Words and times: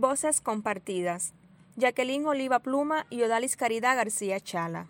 Voces 0.00 0.40
compartidas. 0.40 1.34
Jacqueline 1.76 2.24
Oliva 2.24 2.60
Pluma 2.60 3.04
y 3.10 3.22
Odalis 3.22 3.54
Caridad 3.54 3.96
García 3.96 4.40
Chala. 4.40 4.88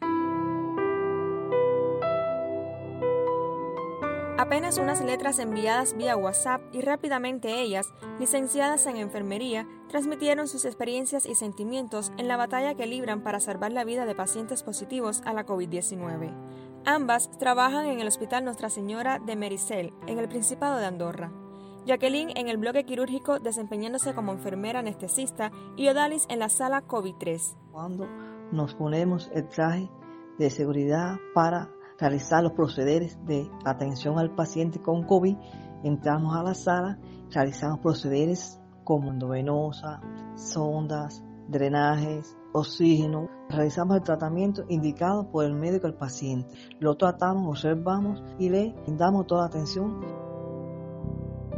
Apenas 4.39 4.79
unas 4.79 5.03
letras 5.03 5.41
enviadas 5.41 5.97
vía 5.97 6.17
WhatsApp 6.17 6.63
y 6.73 6.83
rápidamente 6.83 7.61
ellas, 7.61 7.89
licenciadas 8.21 8.87
en 8.87 8.99
enfermería, 8.99 9.67
transmitieron 9.89 10.47
sus 10.47 10.65
experiencias 10.65 11.27
y 11.27 11.35
sentimientos 11.35 12.13
en 12.17 12.29
la 12.29 12.37
batalla 12.37 12.77
que 12.77 12.87
libran 12.87 13.25
para 13.25 13.41
salvar 13.41 13.73
la 13.73 13.83
vida 13.83 14.07
de 14.07 14.15
pacientes 14.15 14.63
positivos 14.63 15.23
a 15.25 15.33
la 15.33 15.45
COVID-19. 15.45 16.33
Ambas 16.85 17.37
trabajan 17.37 17.87
en 17.87 17.99
el 17.99 18.07
Hospital 18.07 18.45
Nuestra 18.45 18.71
Señora 18.71 19.19
de 19.19 19.35
Mericel, 19.35 19.93
en 20.07 20.21
el 20.21 20.29
Principado 20.29 20.77
de 20.77 20.87
Andorra. 20.87 21.33
Jacqueline 21.87 22.33
en 22.37 22.49
el 22.49 22.59
bloque 22.59 22.85
quirúrgico 22.85 23.39
desempeñándose 23.39 24.15
como 24.15 24.33
enfermera 24.33 24.81
anestesista 24.81 25.51
y 25.77 25.89
Odalis 25.89 26.27
en 26.29 26.39
la 26.39 26.49
sala 26.49 26.83
COVID-3. 26.87 27.57
Cuando 27.73 28.07
nos 28.53 28.75
ponemos 28.75 29.31
el 29.35 29.49
traje 29.49 29.91
de 30.39 30.51
seguridad 30.51 31.17
para 31.35 31.71
realizar 31.99 32.43
los 32.43 32.53
procederes 32.53 33.19
de 33.27 33.51
atención 33.65 34.19
al 34.19 34.35
paciente 34.35 34.81
con 34.81 35.05
COVID, 35.05 35.37
entramos 35.83 36.37
a 36.37 36.43
la 36.43 36.55
sala, 36.55 36.99
realizamos 37.31 37.81
procederes 37.81 38.61
como 38.85 39.11
endovenosa, 39.11 40.01
sondas, 40.35 41.23
drenajes, 41.49 42.37
oxígeno. 42.53 43.29
Realizamos 43.49 43.97
el 43.97 44.03
tratamiento 44.03 44.65
indicado 44.69 45.31
por 45.31 45.45
el 45.45 45.55
médico 45.55 45.87
al 45.87 45.95
paciente. 45.95 46.49
Lo 46.79 46.97
tratamos, 46.97 47.49
observamos 47.49 48.23
y 48.39 48.49
le 48.49 48.75
damos 48.87 49.27
toda 49.27 49.47
atención 49.47 50.01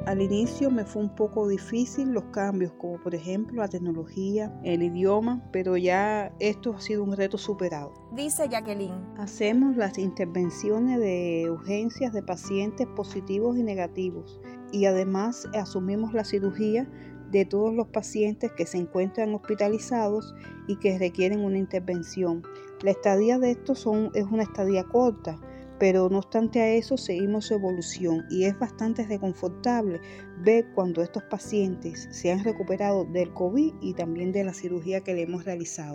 al 0.06 0.20
inicio 0.20 0.70
me 0.70 0.84
fue 0.84 1.02
un 1.02 1.14
poco 1.14 1.48
difícil 1.48 2.12
los 2.12 2.24
cambios, 2.32 2.72
como 2.72 2.98
por 3.02 3.14
ejemplo 3.14 3.60
la 3.60 3.68
tecnología, 3.68 4.52
el 4.64 4.82
idioma, 4.82 5.42
pero 5.52 5.76
ya 5.76 6.32
esto 6.40 6.74
ha 6.74 6.80
sido 6.80 7.04
un 7.04 7.16
reto 7.16 7.38
superado. 7.38 7.92
Dice 8.12 8.48
Jacqueline. 8.48 8.94
Hacemos 9.18 9.76
las 9.76 9.98
intervenciones 9.98 10.98
de 10.98 11.48
urgencias 11.50 12.12
de 12.12 12.22
pacientes 12.22 12.86
positivos 12.88 13.56
y 13.56 13.62
negativos 13.62 14.40
y 14.72 14.86
además 14.86 15.48
asumimos 15.54 16.12
la 16.14 16.24
cirugía 16.24 16.88
de 17.30 17.44
todos 17.44 17.72
los 17.72 17.88
pacientes 17.88 18.52
que 18.52 18.66
se 18.66 18.78
encuentran 18.78 19.34
hospitalizados 19.34 20.34
y 20.66 20.76
que 20.76 20.98
requieren 20.98 21.40
una 21.40 21.58
intervención. 21.58 22.42
La 22.82 22.90
estadía 22.90 23.38
de 23.38 23.52
estos 23.52 23.78
son, 23.78 24.10
es 24.14 24.24
una 24.24 24.42
estadía 24.42 24.84
corta, 24.84 25.38
pero 25.82 26.08
no 26.08 26.18
obstante 26.18 26.60
a 26.60 26.68
eso 26.68 26.96
seguimos 26.96 27.46
su 27.46 27.54
evolución 27.54 28.24
y 28.30 28.44
es 28.44 28.56
bastante 28.56 29.04
reconfortable 29.04 30.00
ver 30.38 30.64
cuando 30.76 31.02
estos 31.02 31.24
pacientes 31.24 32.06
se 32.12 32.30
han 32.30 32.44
recuperado 32.44 33.04
del 33.04 33.34
COVID 33.34 33.74
y 33.80 33.92
también 33.94 34.30
de 34.30 34.44
la 34.44 34.54
cirugía 34.54 35.00
que 35.00 35.12
le 35.12 35.22
hemos 35.22 35.44
realizado. 35.44 35.94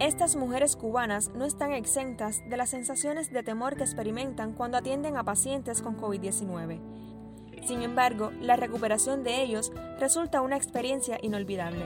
Estas 0.00 0.34
mujeres 0.34 0.74
cubanas 0.74 1.30
no 1.32 1.44
están 1.44 1.70
exentas 1.70 2.42
de 2.50 2.56
las 2.56 2.70
sensaciones 2.70 3.32
de 3.32 3.44
temor 3.44 3.76
que 3.76 3.84
experimentan 3.84 4.52
cuando 4.52 4.78
atienden 4.78 5.16
a 5.16 5.22
pacientes 5.22 5.80
con 5.80 5.96
COVID-19. 5.96 6.80
Sin 7.68 7.82
embargo, 7.82 8.32
la 8.40 8.56
recuperación 8.56 9.22
de 9.22 9.44
ellos 9.44 9.72
resulta 10.00 10.40
una 10.40 10.56
experiencia 10.56 11.20
inolvidable 11.22 11.84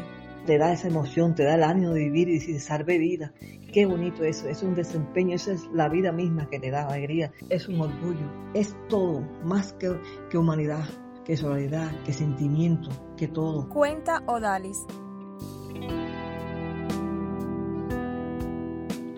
te 0.48 0.56
da 0.56 0.72
esa 0.72 0.88
emoción, 0.88 1.34
te 1.34 1.44
da 1.44 1.56
el 1.56 1.62
ánimo 1.62 1.92
de 1.92 2.04
vivir 2.04 2.30
y 2.30 2.38
decir, 2.38 2.58
salve 2.58 2.96
vida. 2.96 3.34
Qué 3.70 3.84
bonito 3.84 4.24
eso, 4.24 4.48
es 4.48 4.62
un 4.62 4.74
desempeño, 4.74 5.34
esa 5.34 5.52
es 5.52 5.68
la 5.74 5.90
vida 5.90 6.10
misma 6.10 6.48
que 6.48 6.58
te 6.58 6.70
da 6.70 6.86
alegría, 6.86 7.30
es 7.50 7.68
un 7.68 7.78
orgullo, 7.82 8.32
es 8.54 8.74
todo, 8.88 9.20
más 9.44 9.74
que, 9.74 10.00
que 10.30 10.38
humanidad, 10.38 10.86
que 11.26 11.36
solidaridad, 11.36 12.02
que 12.02 12.14
sentimiento, 12.14 12.88
que 13.18 13.28
todo. 13.28 13.68
Cuenta 13.68 14.22
Odalis. 14.24 14.86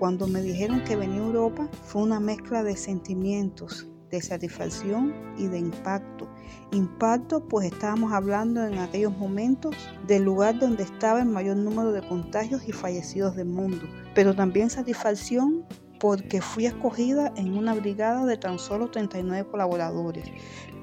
Cuando 0.01 0.27
me 0.27 0.42
dijeron 0.42 0.83
que 0.83 0.97
venía 0.97 1.20
a 1.20 1.27
Europa 1.27 1.69
fue 1.84 2.03
una 2.03 2.19
mezcla 2.19 2.64
de 2.64 2.77
sentimientos, 2.77 3.86
de 4.11 4.21
satisfacción 4.21 5.15
y 5.39 5.47
de 5.47 5.59
impacto. 5.59 6.29
Impacto 6.73 7.47
pues 7.47 7.73
estábamos 7.73 8.13
hablando 8.13 8.65
en 8.65 8.79
aquellos 8.79 9.17
momentos 9.17 9.75
del 10.07 10.25
lugar 10.25 10.59
donde 10.59 10.83
estaba 10.83 11.21
el 11.21 11.29
mayor 11.29 11.57
número 11.57 11.93
de 11.93 12.03
contagios 12.03 12.69
y 12.69 12.73
fallecidos 12.73 13.37
del 13.37 13.48
mundo, 13.48 13.87
pero 14.15 14.35
también 14.35 14.71
satisfacción 14.71 15.65
porque 16.01 16.41
fui 16.41 16.67
escogida 16.67 17.33
en 17.37 17.57
una 17.57 17.75
brigada 17.75 18.25
de 18.25 18.37
tan 18.37 18.59
solo 18.59 18.91
39 18.91 19.48
colaboradores. 19.51 20.25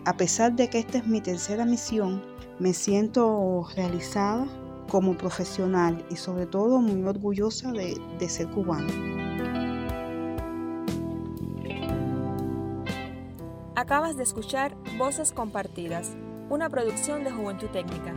A 0.06 0.16
pesar 0.16 0.56
de 0.56 0.70
que 0.70 0.80
esta 0.80 1.00
es 1.00 1.08
mi 1.08 1.22
tercera 1.22 1.66
misión, 1.66 2.22
me 2.60 2.74
siento 2.74 3.68
realizada 3.76 4.48
como 4.90 5.18
profesional 5.18 6.06
y 6.10 6.16
sobre 6.16 6.46
todo 6.46 6.80
muy 6.80 7.04
orgullosa 7.04 7.72
de, 7.72 8.00
de 8.20 8.30
ser 8.30 8.48
cubana. 8.50 9.27
Acabas 13.78 14.18
de 14.18 14.24
escuchar 14.24 14.76
Voces 14.98 15.32
Compartidas, 15.32 16.18
una 16.50 16.68
producción 16.68 17.24
de 17.24 17.30
Juventud 17.30 17.68
Técnica. 17.68 18.16